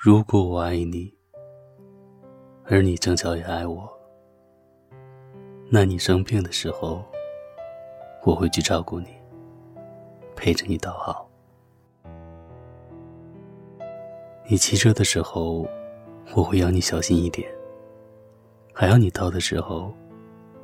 [0.00, 1.12] 如果我爱你，
[2.66, 3.92] 而你正巧也爱我，
[5.68, 7.04] 那你生病的时候，
[8.22, 9.08] 我会去照顾你，
[10.36, 11.28] 陪着你倒好。
[14.46, 15.66] 你骑车的时候，
[16.32, 17.50] 我会要你小心一点，
[18.72, 19.92] 还要你到的时候，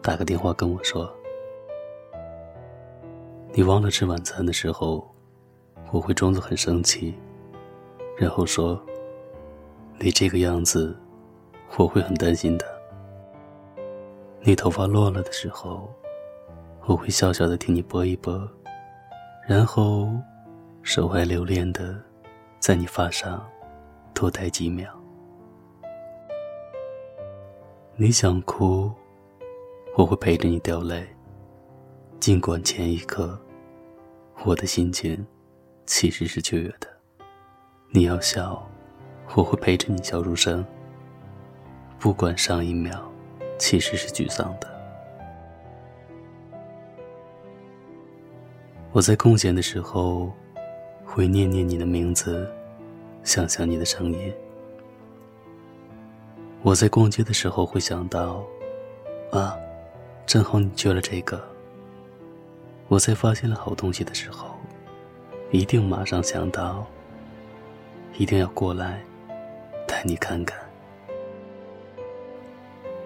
[0.00, 1.12] 打个电话跟我说。
[3.52, 5.04] 你忘了吃晚餐的时候，
[5.90, 7.12] 我会装作很生气，
[8.16, 8.80] 然后说。
[9.98, 10.94] 你这个样子，
[11.78, 12.66] 我会很担心的。
[14.42, 15.88] 你头发落了的时候，
[16.84, 18.46] 我会笑笑的替你拨一拨，
[19.48, 20.10] 然后
[20.82, 21.98] 手怀留恋的
[22.58, 23.42] 在你发上
[24.12, 24.90] 多待几秒。
[27.96, 28.92] 你想哭，
[29.96, 31.06] 我会陪着你掉泪，
[32.20, 33.38] 尽管前一刻
[34.44, 35.26] 我的心情
[35.86, 36.88] 其实是雀跃的。
[37.90, 38.68] 你要笑。
[39.36, 40.64] 我会陪着你笑出声，
[41.98, 43.10] 不管上一秒
[43.58, 44.72] 其实是沮丧的。
[48.92, 50.32] 我在空闲的时候
[51.04, 52.48] 会念念你的名字，
[53.24, 54.32] 想想你的声音。
[56.62, 58.40] 我在逛街的时候会想到，
[59.32, 59.58] 啊，
[60.24, 61.42] 正好你缺了这个。
[62.86, 64.54] 我在发现了好东西的时候，
[65.50, 66.86] 一定马上想到，
[68.16, 69.02] 一定要过来。
[69.86, 70.58] 带你看看，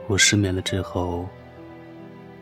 [0.07, 1.27] 我失眠了之后，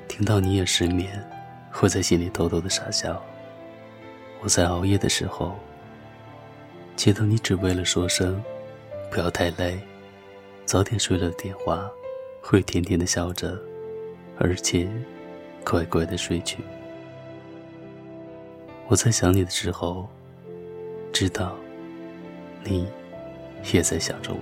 [0.09, 1.23] 听到你也失眠，
[1.71, 3.23] 会在心里偷偷的傻笑。
[4.41, 5.55] 我在熬夜的时候，
[6.95, 8.43] 接到你只为了说声
[9.11, 9.79] 不要太累，
[10.65, 11.91] 早点睡了的电话，
[12.41, 13.59] 会甜甜的笑着，
[14.39, 14.89] 而且
[15.65, 16.59] 乖乖的睡去。
[18.87, 20.07] 我在想你的时候，
[21.13, 21.57] 知道
[22.63, 22.87] 你。
[23.73, 24.39] 也在想着我，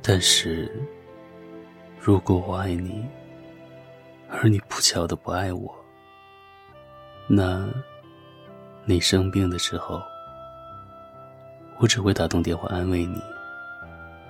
[0.00, 0.70] 但是，
[2.00, 3.04] 如果我爱你，
[4.30, 5.74] 而你不巧的不爱我，
[7.26, 7.68] 那，
[8.84, 10.00] 你生病的时候，
[11.78, 13.20] 我只会打通电话安慰你，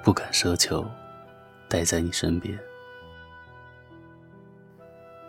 [0.02, 0.84] 不敢奢求
[1.68, 2.58] 待在你身边。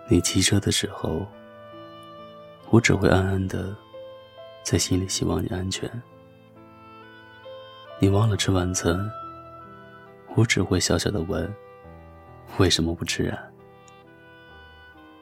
[0.09, 1.28] 你骑车的时候，
[2.69, 3.75] 我只会暗暗的
[4.63, 5.90] 在心里希望你安全。
[8.00, 8.97] 你忘了吃晚餐，
[10.35, 11.53] 我只会小小的问
[12.57, 13.38] 为什么不吃啊？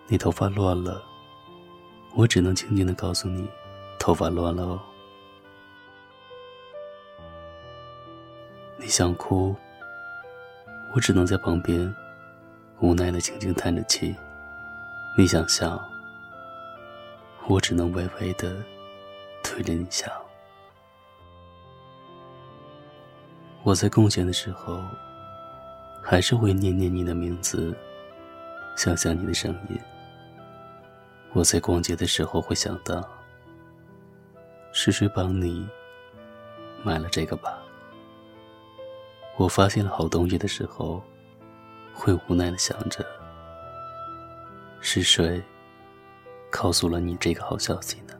[0.07, 1.03] 你头发乱了，
[2.16, 3.50] 我只能轻轻的告诉你
[3.97, 4.79] 头发乱了哦。
[8.78, 9.56] 你想哭，
[10.94, 11.91] 我只能在旁边
[12.81, 14.16] 无奈的轻轻叹着气。
[15.17, 15.81] 你想笑，
[17.47, 18.61] 我只能微微的
[19.41, 20.11] 推着你笑。
[23.63, 24.83] 我在空闲的时候，
[26.03, 27.73] 还是会念念你的名字，
[28.75, 29.79] 想想你的声音。
[31.31, 33.01] 我在逛街的时候会想到，
[34.73, 35.65] 是谁帮你
[36.83, 37.57] 买了这个吧？
[39.37, 41.01] 我发现了好东西的时候，
[41.93, 43.05] 会无奈的想着。
[44.88, 45.41] 是谁
[46.51, 48.13] 告诉了你这个好消息呢？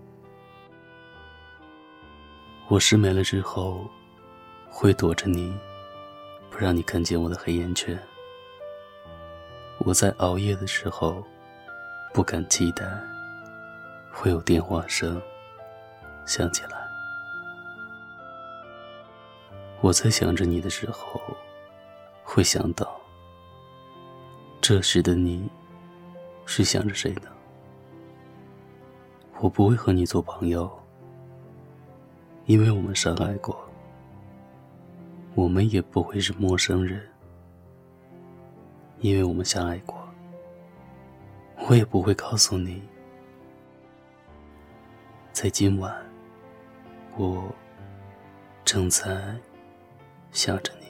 [2.68, 3.88] 我失眠了之后，
[4.68, 5.56] 会躲着你，
[6.50, 7.96] 不让你看见我的黑眼圈。
[9.78, 11.24] 我在熬夜的时候，
[12.16, 12.84] 不敢期待
[14.12, 15.22] 会有电话声
[16.26, 16.72] 响起来。
[19.82, 21.22] 我在想着你的时候，
[22.24, 23.00] 会想到
[24.60, 25.48] 这时的你。
[26.46, 27.30] 是想着谁呢？
[29.40, 30.72] 我不会和你做朋友，
[32.46, 33.58] 因为我们相爱过。
[35.34, 37.06] 我们也不会是陌生人，
[39.00, 39.98] 因为我们相爱过。
[41.68, 42.82] 我也不会告诉你，
[45.34, 45.94] 在今晚，
[47.18, 47.44] 我
[48.64, 49.36] 正在
[50.32, 50.85] 想着你。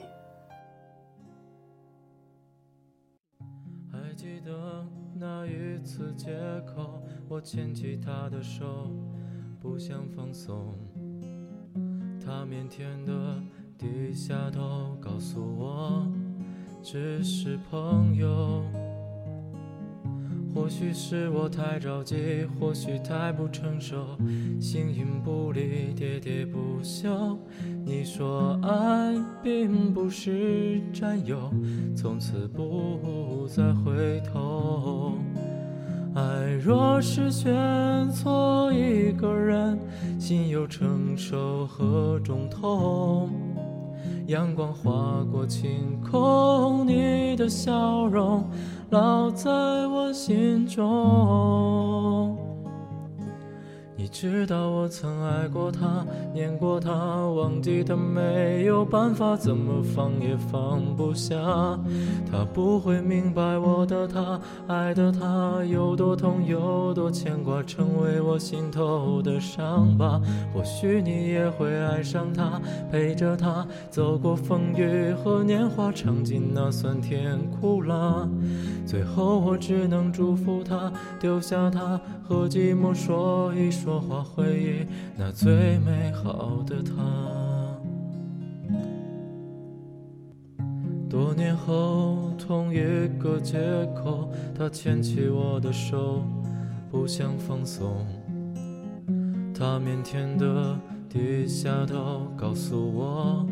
[5.96, 6.30] 次借
[6.66, 8.90] 口，我牵起他的手，
[9.58, 10.74] 不想放松。
[12.22, 13.42] 他腼腆的
[13.78, 16.06] 低下头，告诉我
[16.82, 18.62] 只是朋友。
[20.54, 24.18] 或许是我太着急，或许太不成熟，
[24.60, 27.38] 形影不离，喋喋不休。
[27.86, 31.50] 你说爱并不是占有，
[31.96, 34.75] 从此不再回头。
[36.66, 39.78] 若是选错一个人，
[40.18, 43.30] 心又承受何种痛？
[44.26, 48.50] 阳光划过晴空，你的笑容
[48.90, 52.36] 烙在我心中。
[54.06, 56.92] 你知道我曾爱过他，念过他，
[57.26, 61.36] 忘记他没有办法，怎么放也放不下。
[62.30, 70.22] 他不会明白我的他，爱的他有多痛，有多牵挂，成为我心头的伤疤。
[70.54, 72.62] 或许你也会爱上他，
[72.92, 78.24] 陪着他走过风雨和年华，尝尽那酸甜苦辣。
[78.86, 83.95] 最后我只能祝福他，丢下他和寂寞说一说。
[84.00, 86.92] 化回忆那最美好的他。
[91.08, 93.58] 多年后，同一个街
[93.94, 96.22] 口，他牵起我的手，
[96.90, 98.04] 不想放松。
[99.54, 100.78] 他腼腆的
[101.08, 103.46] 低下头，告诉我，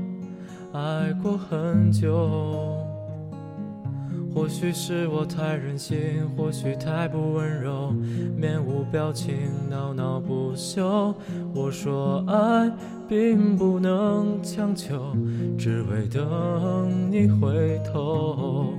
[0.73, 2.74] 爱过很久。
[4.35, 7.95] 或许是我太任性，或许太不温柔，
[8.37, 9.35] 面无表情，
[9.71, 11.15] 闹闹不休。
[11.55, 12.71] 我说爱
[13.09, 15.17] 并不能强求，
[15.57, 18.75] 只为等你回头。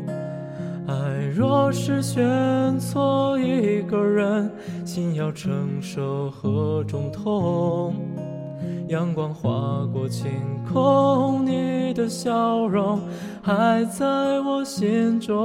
[0.88, 4.52] 爱若是选错一个人，
[4.86, 7.96] 心要承受何种痛？
[8.88, 9.50] 阳光划
[9.92, 10.32] 过晴
[10.72, 13.00] 空，你的笑容
[13.42, 14.06] 还在
[14.42, 15.36] 我心中。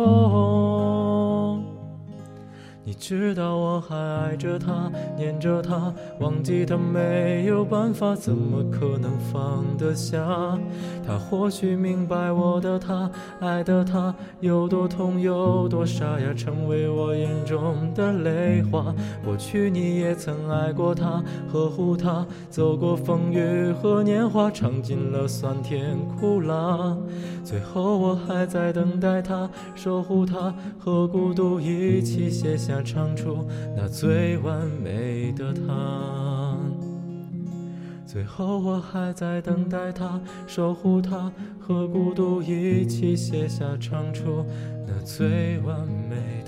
[2.84, 4.90] 你知道我还爱着他，
[5.20, 10.58] 念着他，忘记他没有办法，怎么可能放得下？
[11.06, 18.94] 他或许明白我的他，爱的他有多痛，有多沙哑，成为我眼中的泪花。
[19.22, 21.22] 过去你也曾爱过他，
[21.52, 26.96] 呵护他，走过风雨和年华，尝尽了酸甜苦辣。
[27.44, 32.70] 最后我还在等待他，守护他，和孤独一起写下。
[32.82, 33.44] 唱出
[33.76, 36.56] 那最完美的他，
[38.06, 41.30] 最后我还在等待他，守护他，
[41.60, 44.44] 和孤独一起写下唱出
[44.86, 46.39] 那最完美。